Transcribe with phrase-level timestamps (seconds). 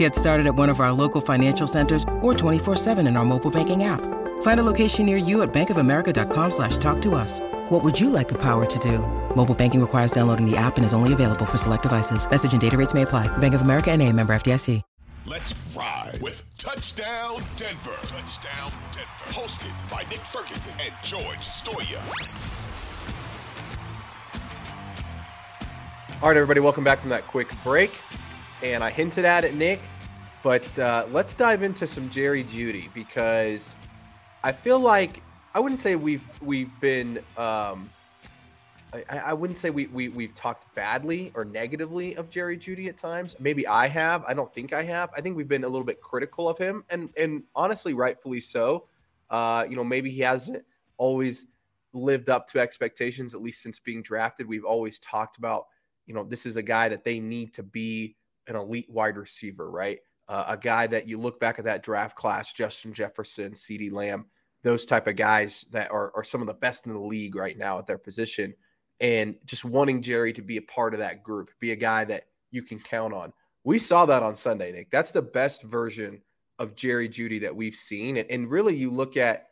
[0.00, 3.84] Get started at one of our local financial centers or 24-7 in our mobile banking
[3.84, 4.00] app.
[4.40, 7.38] Find a location near you at bankofamerica.com slash talk to us.
[7.68, 9.00] What would you like the power to do?
[9.36, 12.26] Mobile banking requires downloading the app and is only available for select devices.
[12.30, 13.28] Message and data rates may apply.
[13.38, 14.80] Bank of America and a member FDIC.
[15.26, 17.94] Let's ride with Touchdown Denver.
[18.02, 19.26] Touchdown Denver.
[19.28, 22.00] Hosted by Nick Ferguson and George Stoia.
[26.22, 28.00] All right, everybody, welcome back from that quick break.
[28.62, 29.80] And I hinted at it, Nick,
[30.42, 33.74] but uh, let's dive into some Jerry Jeudy because
[34.42, 35.22] I feel like
[35.54, 37.90] I wouldn't say we've we've been um,
[38.92, 42.96] I, I wouldn't say we, we we've talked badly or negatively of Jerry Jeudy at
[42.96, 43.36] times.
[43.38, 44.24] Maybe I have.
[44.24, 45.10] I don't think I have.
[45.16, 48.86] I think we've been a little bit critical of him, and and honestly, rightfully so.
[49.30, 50.64] Uh, you know, maybe he hasn't
[50.96, 51.46] always
[51.92, 54.46] lived up to expectations, at least since being drafted.
[54.46, 55.66] We've always talked about,
[56.06, 58.16] you know, this is a guy that they need to be
[58.48, 60.00] an elite wide receiver, right?
[60.30, 64.26] Uh, a guy that you look back at that draft class, Justin Jefferson, CeeDee Lamb,
[64.62, 67.58] those type of guys that are, are some of the best in the league right
[67.58, 68.54] now at their position.
[69.00, 72.28] And just wanting Jerry to be a part of that group, be a guy that
[72.52, 73.32] you can count on.
[73.64, 74.92] We saw that on Sunday, Nick.
[74.92, 76.22] That's the best version
[76.60, 78.18] of Jerry Jeudy that we've seen.
[78.18, 79.48] And, and really, you look at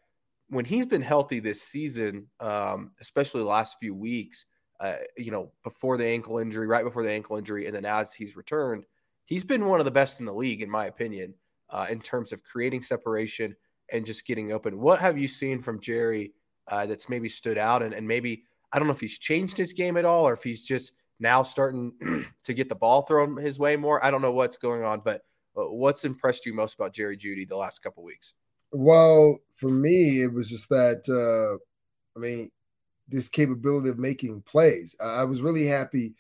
[0.49, 4.45] when he's been healthy this season, um, especially the last few weeks,
[4.79, 8.15] uh, you know, before the ankle injury, right before the ankle injury, and then as
[8.15, 8.85] he's returned,
[9.29, 11.35] he's been one of the best in the league, in my opinion,
[11.71, 13.55] uh, in terms of creating separation
[13.93, 14.81] and just getting open.
[14.81, 16.33] What have you seen from Jerry
[16.67, 17.83] uh, that's maybe stood out?
[17.83, 20.43] And, and maybe, I don't know if he's changed his game at all or if
[20.43, 21.93] he's just now starting
[22.45, 24.03] to get the ball thrown his way more.
[24.03, 25.21] I don't know what's going on, but
[25.57, 28.33] uh, what's impressed you most about Jerry Jeudy the last couple weeks?
[28.73, 31.59] Well, for me, it was just that, uh,
[32.19, 32.51] I mean,
[33.09, 34.97] this capability of making plays.
[35.03, 36.15] I was really happy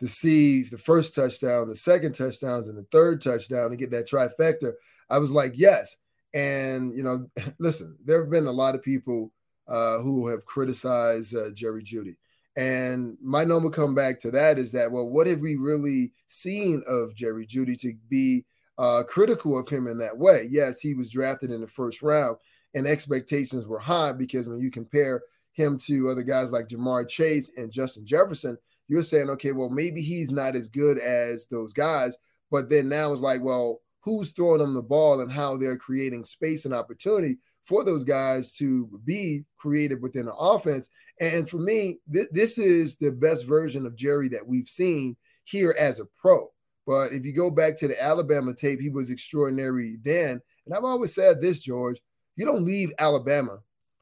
[0.00, 4.08] to see the first touchdown, the second touchdowns, and the third touchdown to get that
[4.08, 4.72] trifecta.
[5.08, 5.96] I was like, yes.
[6.32, 7.28] And, you know,
[7.58, 9.32] listen, there have been a lot of people
[9.68, 12.16] uh, who have criticized uh, Jerry Jeudy,
[12.56, 16.82] And my number come back to that is that, well, what have we really seen
[16.86, 18.44] of Jerry Jeudy to be
[18.76, 20.48] uh, critical of him in that way?
[20.50, 22.36] Yes, he was drafted in the first round,
[22.74, 25.22] and expectations were high because when you compare
[25.52, 28.58] him to other guys like Ja'Marr Chase and Justin Jefferson,
[28.88, 32.16] you're saying, okay, well, maybe he's not as good as those guys.
[32.50, 36.24] But then now it's like, well, who's throwing them the ball and how they're creating
[36.24, 40.88] space and opportunity for those guys to be creative within the offense.
[41.20, 45.74] And for me, th- this is the best version of Jerry that we've seen here
[45.78, 46.50] as a pro.
[46.86, 50.40] But if you go back to the Alabama tape, he was extraordinary then.
[50.66, 52.00] And I've always said this, George,
[52.36, 53.58] you don't leave Alabama,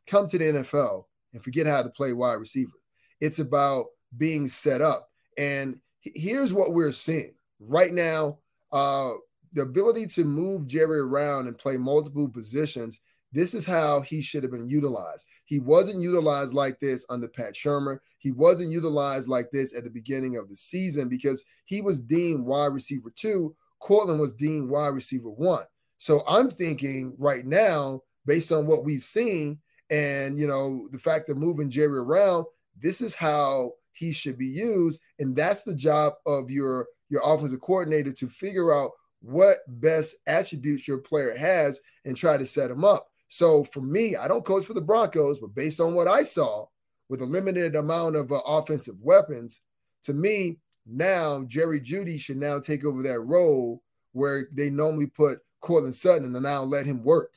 [0.06, 2.72] come to the NFL, and forget how to play wide receiver.
[3.20, 5.08] It's about being set up.
[5.38, 8.38] And here's what we're seeing right now
[8.72, 9.12] uh,
[9.52, 12.98] the ability to move Jerry around and play multiple positions.
[13.32, 15.26] This is how he should have been utilized.
[15.44, 17.98] He wasn't utilized like this under Pat Shurmur.
[18.18, 22.44] He wasn't utilized like this at the beginning of the season because he was deemed
[22.44, 23.54] wide receiver two.
[23.80, 25.64] Courtland was deemed wide receiver one.
[25.98, 29.58] So I'm thinking right now, based on what we've seen,
[29.90, 32.46] and you know, the fact of moving Jerry around,
[32.80, 35.00] this is how he should be used.
[35.18, 40.88] And that's the job of your your offensive coordinator to figure out what best attributes
[40.88, 43.08] your player has and try to set him up.
[43.28, 46.66] So for me, I don't coach for the Broncos, but based on what I saw
[47.08, 49.60] with a limited amount of uh, offensive weapons,
[50.04, 53.82] to me, now Jerry Jeudy should now take over that role
[54.12, 57.32] where they normally put Courtland Sutton and now let him work.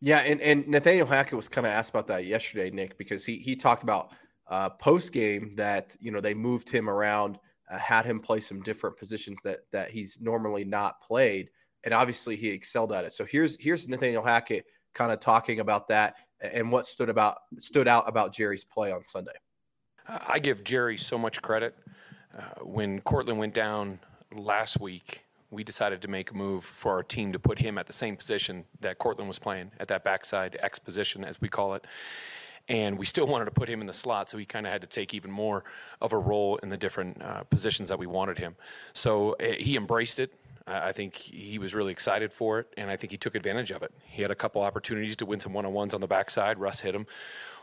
[0.00, 3.36] Yeah, and, and Nathaniel Hackett was kind of asked about that yesterday, Nick, because he
[3.36, 4.10] he talked about
[4.48, 7.38] uh, post game that you know they moved him around,
[7.70, 11.50] uh, had him play some different positions that that he's normally not played,
[11.84, 13.12] and obviously he excelled at it.
[13.12, 17.88] So here's here's Nathaniel Hackett kind of talking about that and what stood about stood
[17.88, 19.32] out about Jerry's play on Sunday.
[20.06, 21.76] I give Jerry so much credit.
[22.36, 24.00] Uh, when Courtland went down
[24.34, 27.86] last week, we decided to make a move for our team to put him at
[27.86, 31.74] the same position that Courtland was playing at that backside X position, as we call
[31.74, 31.86] it.
[32.68, 34.80] And we still wanted to put him in the slot, so he kind of had
[34.82, 35.64] to take even more
[36.00, 38.56] of a role in the different uh, positions that we wanted him.
[38.92, 40.32] So uh, he embraced it.
[40.64, 43.82] I think he was really excited for it, and I think he took advantage of
[43.82, 43.92] it.
[44.04, 46.58] He had a couple opportunities to win some one on ones on the backside.
[46.58, 47.06] Russ hit him.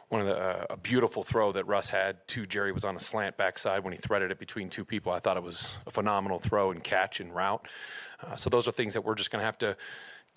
[0.09, 2.99] One of the uh, a beautiful throw that Russ had to Jerry was on a
[2.99, 5.11] slant backside when he threaded it between two people.
[5.11, 7.67] I thought it was a phenomenal throw and catch and route.
[8.21, 9.77] Uh, so those are things that we're just going to have to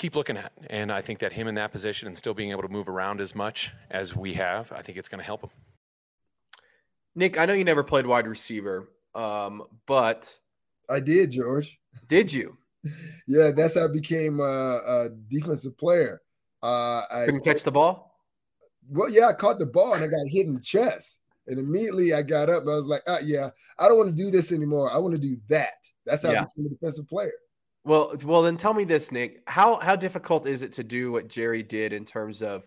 [0.03, 0.53] keep looking at.
[0.69, 3.21] And I think that him in that position and still being able to move around
[3.21, 5.51] as much as we have, I think it's going to help him.
[7.15, 10.37] Nick, I know you never played wide receiver, um, but
[10.91, 11.79] I did, George.
[12.09, 12.59] Did you?
[13.29, 16.21] yeah, that's how I became a, a defensive player.
[16.63, 18.19] Uh, I couldn't catch the ball.
[18.89, 22.13] Well, yeah, I caught the ball and I got hit in the chest, and immediately
[22.13, 24.53] I got up and I was like, ah, "Yeah, I don't want to do this
[24.53, 24.93] anymore.
[24.93, 25.75] I want to do that."
[26.07, 26.43] That's how yeah.
[26.43, 27.33] I became a defensive player.
[27.85, 29.43] Well, well, then tell me this, Nick.
[29.49, 32.67] How how difficult is it to do what Jerry did in terms of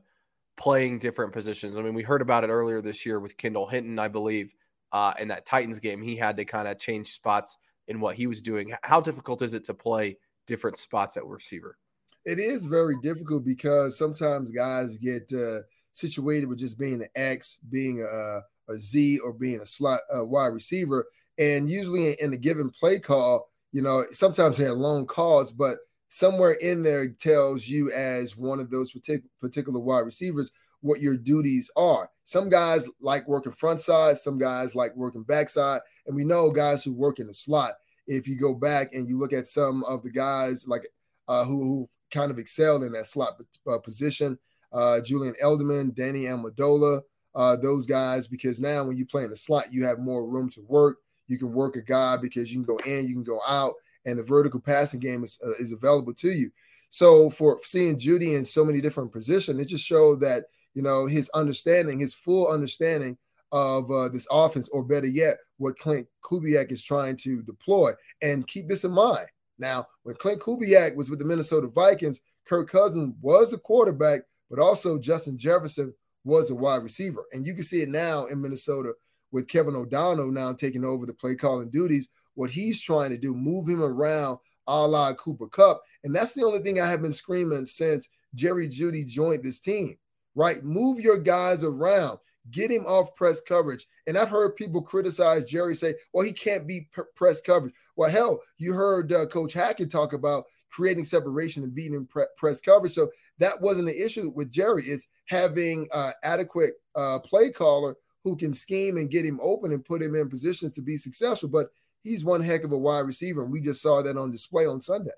[0.57, 1.77] playing different positions?
[1.77, 4.53] I mean, we heard about it earlier this year with Kendall Hinton, I believe,
[4.91, 6.01] uh, in that Titans game.
[6.01, 7.57] He had to kind of change spots
[7.88, 8.73] in what he was doing.
[8.83, 10.17] How difficult is it to play
[10.47, 11.77] different spots at receiver?
[12.25, 15.59] It is very difficult because sometimes guys get uh,
[15.94, 20.25] situated with just being an X, being a, a Z, or being a slot a
[20.25, 21.06] wide receiver.
[21.38, 25.80] And usually in a given play call, you know, sometimes they have long calls, but
[26.07, 28.94] somewhere in there tells you as one of those
[29.42, 30.50] particular wide receivers
[30.80, 32.10] what your duties are.
[32.24, 36.86] Some guys like working front side, some guys like working backside, and we know guys
[36.86, 37.74] who work in the slot.
[38.07, 40.88] If you go back and you look at some of the guys like
[41.27, 43.33] uh, who, who kind of excelled in that slot
[43.68, 44.39] uh, position,
[44.72, 47.01] uh, Julian Edelman, Danny Amendola,
[47.36, 50.50] uh, those guys, because now when you play in the slot, you have more room
[50.51, 51.00] to work.
[51.27, 53.74] You can work a guy because you can go in, you can go out,
[54.06, 56.51] and the vertical passing game is, uh, is available to you.
[56.89, 61.07] So for seeing Jeudy in so many different positions, it just showed that you know
[61.07, 63.18] his understanding, his full understanding
[63.51, 67.92] of uh, this offense, or better yet, what Klint Kubiak is trying to deploy.
[68.22, 69.27] And keep this in mind.
[69.57, 74.60] Now, when Klint Kubiak was with the Minnesota Vikings, Kirk Cousins was the quarterback, but
[74.60, 75.94] also Justin Jefferson
[76.24, 77.24] was a wide receiver.
[77.31, 78.94] And you can see it now in Minnesota
[79.35, 82.07] with Kevin O'Connell now taking over the play calling duties.
[82.35, 85.81] What he's trying to do, move him around a la Cooper Kupp.
[86.05, 89.97] And that's the only thing I have been screaming since Jerry Jeudy joined this team,
[90.35, 90.63] right?
[90.63, 92.17] Move your guys around.
[92.49, 93.85] Get him off press coverage.
[94.07, 97.73] And I've heard people criticize Jerry say, well, he can't be press coverage.
[97.97, 102.25] Well, hell, you heard uh, Coach Hackett talk about creating separation and beating in pre-
[102.38, 102.93] press coverage.
[102.93, 103.09] So
[103.39, 104.83] that wasn't an issue with Jerry.
[104.85, 109.86] It's having uh, adequate uh, play caller who can scheme and get him open and
[109.86, 111.48] put him in positions to be successful.
[111.48, 111.68] But
[112.04, 113.44] he's one heck of a wide receiver.
[113.44, 115.12] And we just saw that on display on Sunday.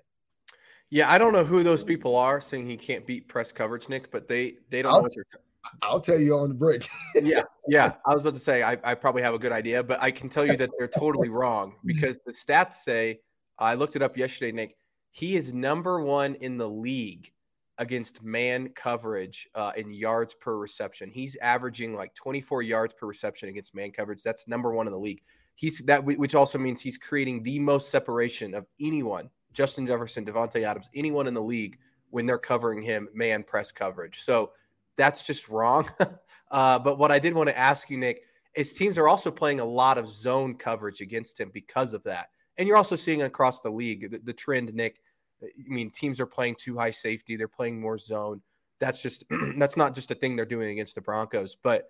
[0.90, 4.10] Yeah, I don't know who those people are saying he can't beat press coverage, Nick,
[4.10, 5.40] but they they don't I'll, know what they're
[5.82, 6.86] I'll tell you on the break.
[7.14, 7.94] yeah, yeah.
[8.06, 10.28] I was about to say I, I probably have a good idea, but I can
[10.28, 13.20] tell you that they're totally wrong because the stats say
[13.58, 14.76] I looked it up yesterday, Nick.
[15.10, 17.32] He is number one in the league
[17.78, 21.10] against man coverage uh, in yards per reception.
[21.10, 24.22] He's averaging like 24 yards per reception against man coverage.
[24.22, 25.22] That's number one in the league.
[25.54, 29.30] He's that, which also means he's creating the most separation of anyone.
[29.52, 31.78] Justin Jefferson, Davante Adams, anyone in the league
[32.10, 34.20] when they're covering him man press coverage.
[34.20, 34.52] So
[34.96, 35.90] that's just wrong.
[36.50, 38.22] uh, but what I did want to ask you, Nick,
[38.54, 42.28] is teams are also playing a lot of zone coverage against him because of that.
[42.56, 45.00] And you're also seeing across the league the, the trend, Nick.
[45.42, 48.42] I mean, teams are playing two high safety, they're playing more zone.
[48.80, 49.24] That's just
[49.56, 51.56] that's not just a thing they're doing against the Broncos.
[51.56, 51.86] But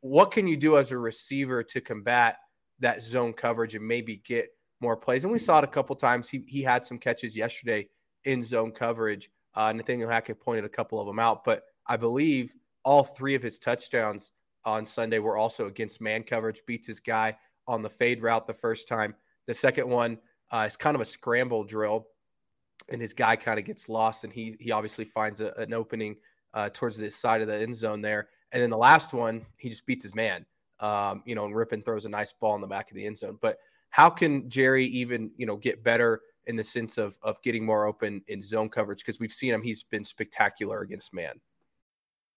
[0.00, 2.36] what can you do as a receiver to combat
[2.80, 4.48] that zone coverage and maybe get
[4.80, 5.24] more plays?
[5.24, 6.28] And we saw it a couple times.
[6.28, 7.88] He he had some catches yesterday
[8.24, 9.30] in zone coverage.
[9.54, 12.54] Uh, Nathaniel Hackett pointed a couple of them out, but I believe
[12.84, 14.32] all three of his touchdowns
[14.64, 18.52] on Sunday were also against man coverage, beats his guy on the fade route the
[18.52, 19.14] first time.
[19.46, 20.18] The second one
[20.50, 22.06] uh, is kind of a scramble drill,
[22.88, 26.16] and his guy kind of gets lost, and he he obviously finds a, an opening
[26.54, 28.28] uh, towards the side of the end zone there.
[28.52, 30.46] And then the last one, he just beats his man,
[30.80, 33.18] um, you know, and Rypien throws a nice ball in the back of the end
[33.18, 33.38] zone.
[33.40, 33.58] But
[33.90, 37.86] how can Jerry even, you know, get better in the sense of of getting more
[37.86, 39.00] open in zone coverage?
[39.00, 41.40] Because we've seen him; he's been spectacular against man.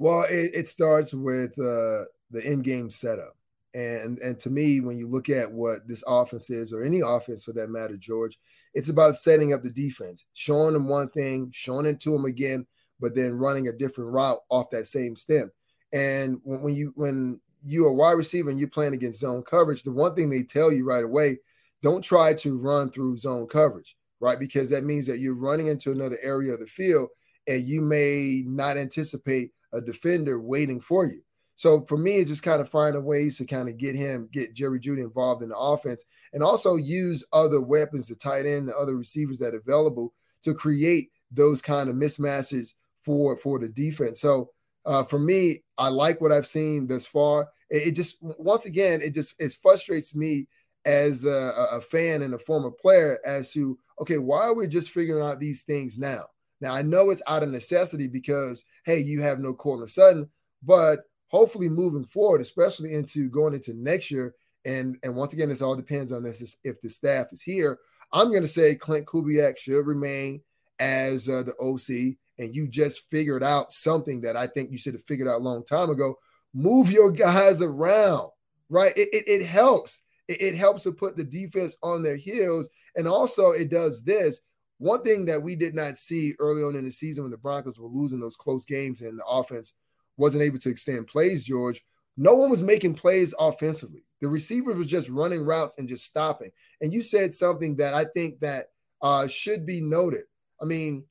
[0.00, 3.36] Well, it, it starts with uh, the in-game setup,
[3.74, 7.44] and and to me, when you look at what this offense is, or any offense
[7.44, 8.38] for that matter, George,
[8.74, 12.66] It's about setting up the defense, showing them one thing, showing it to them again,
[13.00, 15.52] but then running a different route off that same stem.
[15.92, 19.82] And when, when you when you're a wide receiver and you're playing against zone coverage,
[19.82, 21.38] the one thing they tell you right away,
[21.82, 24.38] don't try to run through zone coverage, right?
[24.38, 27.10] Because that means that you're running into another area of the field
[27.46, 31.22] and you may not anticipate a defender waiting for you.
[31.54, 34.54] So for me, it's just kind of finding ways to kind of get him, get
[34.54, 38.76] Jerry Jeudy involved in the offense, and also use other weapons, the tight end, the
[38.76, 42.74] other receivers that are available to create those kind of mismatches
[43.04, 44.20] for for the defense.
[44.20, 44.50] So
[44.86, 47.48] uh, for me, I like what I've seen thus far.
[47.68, 50.46] It, it just once again, it just it frustrates me
[50.86, 54.90] as a, a fan and a former player as to okay, why are we just
[54.90, 56.24] figuring out these things now?
[56.60, 60.28] Now I know it's out of necessity because hey, you have no Courtland Sutton,
[60.62, 64.34] but hopefully moving forward, especially into going into next year.
[64.64, 67.78] And and once again, this all depends on this if the staff is here.
[68.12, 70.42] I'm going to say Klint Kubiak should remain
[70.80, 74.94] as uh, the OC, and you just figured out something that I think you should
[74.94, 76.16] have figured out a long time ago.
[76.52, 78.30] Move your guys around,
[78.68, 78.92] right?
[78.96, 80.00] It, it, it helps.
[80.26, 84.40] It, it helps to put the defense on their heels, and also it does this.
[84.80, 87.78] One thing that we did not see early on in the season when the Broncos
[87.78, 89.74] were losing those close games and the offense
[90.16, 91.84] wasn't able to extend plays, George,
[92.16, 94.02] no one was making plays offensively.
[94.22, 96.50] The receivers was just running routes and just stopping.
[96.80, 98.68] And you said something that I think that
[99.02, 100.22] uh, should be noted.
[100.62, 101.04] I mean,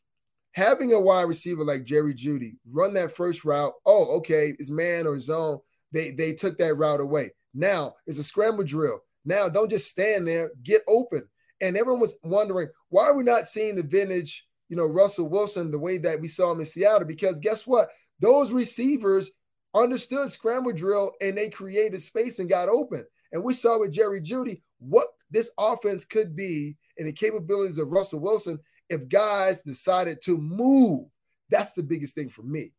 [0.53, 5.05] having a wide receiver like Jerry Jeudy run that first route, oh, okay, it's man
[5.05, 5.59] or zone.
[5.91, 7.33] They they took that route away.
[7.53, 9.01] Now it's a scramble drill.
[9.25, 11.27] Now don't just stand there, get open.
[11.61, 15.71] And everyone was wondering why are we not seeing the vintage, you know, Russell Wilson
[15.71, 17.07] the way that we saw him in Seattle?
[17.07, 17.89] Because guess what?
[18.19, 19.31] Those receivers
[19.73, 23.05] understood scramble drill and they created space and got open.
[23.31, 27.89] And we saw with Jerry Jeudy what this offense could be and the capabilities of
[27.89, 31.07] Russell Wilson if guys decided to move.
[31.49, 32.71] That's the biggest thing for me.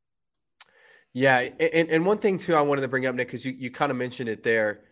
[1.12, 3.70] Yeah, and, and one thing too I wanted to bring up, Nick, because you, you
[3.70, 4.82] kind of mentioned it there.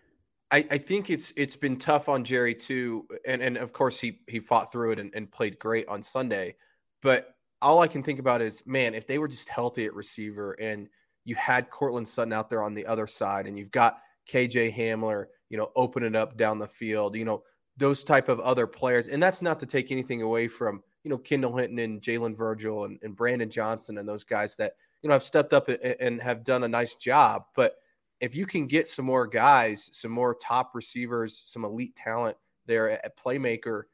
[0.51, 4.21] I, I think it's it's been tough on Jerry too, and and of course he
[4.27, 6.57] he fought through it and, and played great on Sunday.
[7.03, 10.53] But all I can think about is, man, if they were just healthy at receiver
[10.53, 10.89] and
[11.25, 13.99] you had Courtland Sutton out there on the other side and you've got
[14.31, 17.43] KJ Hamler, you know, opening up down the field, you know,
[17.77, 19.09] those type of other players.
[19.09, 22.85] And that's not to take anything away from, you know, Kendall Hinton and Jalen Virgil
[22.85, 26.23] and, and Brandon Johnson and those guys that, you know, have stepped up and, and
[26.23, 27.45] have done a nice job.
[27.55, 27.77] But
[28.21, 32.91] if you can get some more guys, some more top receivers, some elite talent there
[32.91, 33.85] at playmaker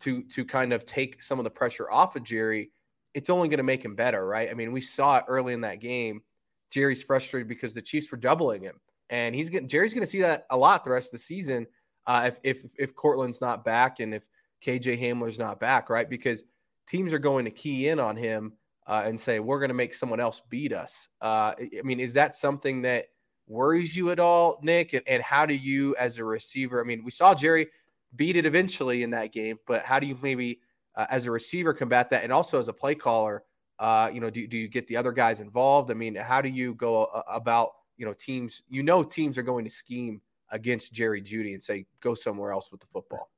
[0.00, 2.70] to to kind of take some of the pressure off of Jerry,
[3.14, 4.50] it's only going to make him better, right?
[4.50, 6.22] I mean, we saw it early in that game.
[6.70, 8.78] Jerry's frustrated because the Chiefs were doubling him,
[9.10, 11.66] and he's getting Jerry's going to see that a lot the rest of the season
[12.06, 14.28] uh, if if if Courtland's not back and if
[14.64, 16.08] KJ Hamler's not back, right?
[16.08, 16.42] Because
[16.86, 18.54] teams are going to key in on him
[18.86, 21.08] uh, and say we're going to make someone else beat us.
[21.20, 23.06] Uh, I mean, is that something that
[23.48, 24.92] worries you at all, Nick?
[24.92, 27.68] And, and how do you, as a receiver, I mean, we saw Jerry
[28.14, 30.60] beat it eventually in that game, but how do you maybe
[30.94, 33.42] uh, as a receiver combat that, and also as a play caller?
[33.78, 35.90] Uh, you know, do, do you get the other guys involved?
[35.90, 38.62] I mean, how do you go uh, about you know teams?
[38.68, 42.72] You know, teams are going to scheme against Jerry Jeudy and say go somewhere else
[42.72, 43.30] with the football.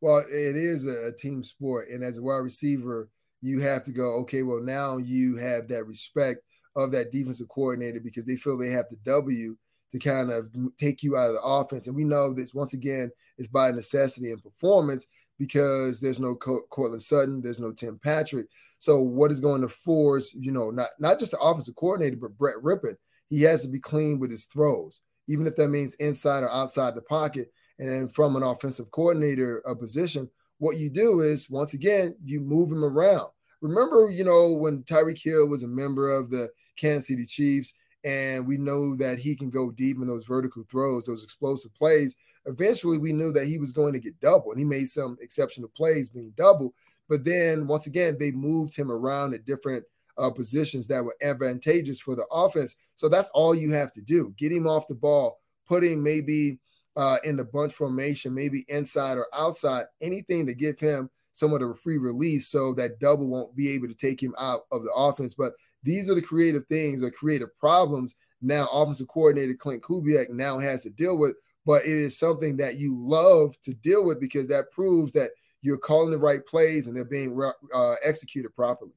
[0.00, 3.08] Well, it is a team sport, and as a wide receiver,
[3.42, 4.14] you have to go.
[4.20, 6.40] Okay, well now you have that respect
[6.80, 9.56] of that defensive coordinator because they feel they have the W
[9.92, 11.86] to kind of take you out of the offense.
[11.86, 15.06] And we know this once again is by necessity and performance
[15.38, 18.46] because there's no Courtland Sutton, there's no Tim Patrick.
[18.78, 22.36] So what is going to force, you know, not not just the offensive coordinator, but
[22.38, 22.96] Brett Rypien,
[23.28, 26.94] he has to be clean with his throws, even if that means inside or outside
[26.94, 27.52] the pocket.
[27.78, 32.40] And then from an offensive coordinator a position, what you do is once again you
[32.40, 33.28] move him around.
[33.60, 37.74] Remember, you know, when Tyreek Hill was a member of the Kansas City Chiefs,
[38.04, 42.16] and we know that he can go deep in those vertical throws, those explosive plays
[42.46, 45.70] eventually we knew that he was going to get double, and he made some exceptional
[45.76, 46.74] plays being double.
[47.08, 49.84] But then once again, they moved him around at different
[50.18, 52.76] uh, positions that were advantageous for the offense.
[52.94, 56.58] So that's all you have to do: get him off the ball, putting maybe
[56.96, 61.60] uh, in the bunch formation, maybe inside or outside, anything to give him some of
[61.60, 64.92] the free release so that double won't be able to take him out of the
[64.92, 65.34] offense.
[65.34, 70.58] But these are the creative things or creative problems now offensive coordinator Klint Kubiak now
[70.58, 71.34] has to deal with
[71.66, 75.30] but it is something that you love to deal with because that proves that
[75.62, 77.38] you're calling the right plays and they're being
[77.74, 78.92] uh, executed properly.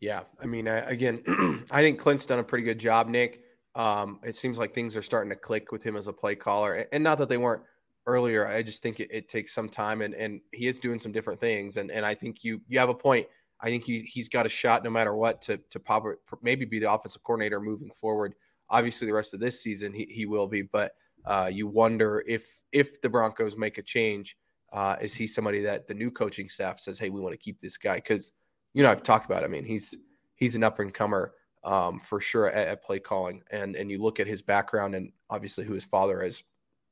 [0.00, 1.22] Yeah, I mean, I, again,
[1.70, 3.42] I think Klint's done a pretty good job, Nick.
[3.74, 6.86] Um, it seems like things are starting to click with him as a play caller,
[6.92, 7.62] and not that they weren't
[8.10, 11.12] earlier, I just think it, it, takes some time, and and he is doing some
[11.12, 13.26] different things, and and I think you you have a point.
[13.60, 16.04] I think he he's got a shot no matter what to to pop,
[16.42, 18.34] maybe be the offensive coordinator moving forward.
[18.68, 20.92] Obviously, the rest of this season he, he will be, but
[21.24, 24.36] uh, you wonder if if the Broncos make a change,
[24.72, 27.60] uh, is he somebody that the new coaching staff says, "Hey, we want to keep
[27.60, 27.96] this guy"?
[27.96, 28.32] Because
[28.74, 29.42] you know I've talked about.
[29.42, 29.46] It.
[29.46, 29.94] I mean, he's
[30.36, 31.32] he's an up and comer
[31.64, 35.12] um, for sure at, at, play calling, and and you look at his background and
[35.28, 36.42] obviously who his father is,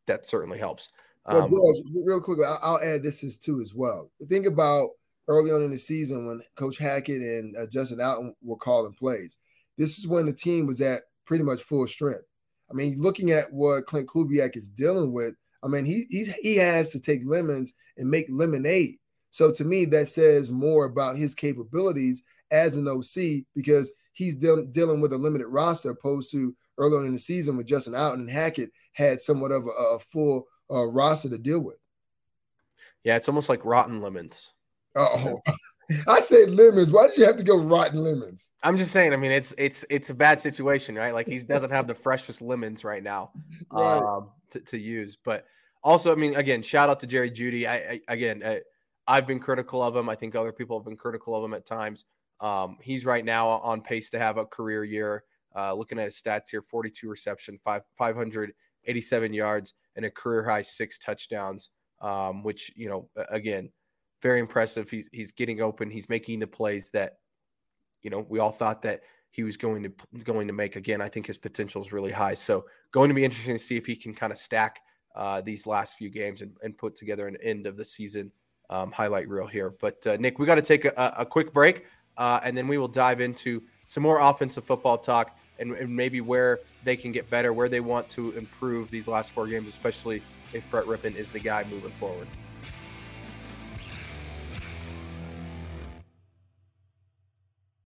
[0.06, 0.90] that certainly helps.
[1.28, 4.10] Um, well, George, real quick, I'll, I'll add this is too as well.
[4.28, 4.90] Think about
[5.28, 9.36] early on in the season when Coach Hackett and uh, Justin Allen were calling plays.
[9.76, 12.24] This is when the team was at pretty much full strength.
[12.70, 16.56] I mean, looking at what Klint Kubiak is dealing with, I mean, he he's, he
[16.56, 18.96] has to take lemons and make lemonade.
[19.30, 24.64] So to me, that says more about his capabilities as an OC because he's deal,
[24.64, 28.30] dealing with a limited roster opposed to earlier in the season when Justin Allen and
[28.30, 31.78] Hackett had somewhat of a, a full uh, roster to deal with.
[33.04, 34.52] Yeah, it's almost like rotten lemons.
[34.94, 35.40] Oh,
[36.06, 36.90] I said lemons.
[36.90, 38.50] Why did you have to go rotten lemons?
[38.62, 39.12] I'm just saying.
[39.12, 41.14] I mean, it's it's it's a bad situation, right?
[41.14, 43.30] Like he doesn't have the freshest lemons right now
[43.72, 43.98] right.
[43.98, 45.16] Um, to, to use.
[45.16, 45.46] But
[45.82, 47.66] also, I mean, again, shout out to Jerry Jeudy.
[47.66, 47.74] I,
[48.08, 48.60] I again, I,
[49.06, 50.08] I've been critical of him.
[50.08, 52.04] I think other people have been critical of him at times.
[52.40, 55.24] Um, he's right now on pace to have a career year.
[55.56, 60.62] Uh, looking at his stats here 42 reception, five, 587 yards, and a career high
[60.62, 63.70] six touchdowns, um, which, you know, again,
[64.22, 64.88] very impressive.
[64.88, 65.90] He's, he's getting open.
[65.90, 67.18] He's making the plays that,
[68.02, 69.00] you know, we all thought that
[69.30, 70.76] he was going to going to make.
[70.76, 72.34] Again, I think his potential is really high.
[72.34, 74.80] So going to be interesting to see if he can kind of stack
[75.16, 78.30] uh, these last few games and, and, put together an end of the season
[78.70, 79.74] um, highlight reel here.
[79.80, 81.86] But uh, Nick, we got to take a, a, quick break,
[82.18, 86.20] uh, and then we will dive into some more offensive football talk and, and, maybe
[86.20, 90.22] where they can get better, where they want to improve these last four games, especially
[90.52, 92.26] if Brett Rypien is the guy moving forward.